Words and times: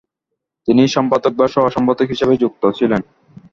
তিনি 0.67 0.83
সম্পাদক 0.87 1.33
বা 1.35 1.45
সহ-সম্পাদক 1.47 2.07
হিসাবে 2.07 2.33
যুক্ত 2.37 2.63
ছিলেন। 2.77 3.01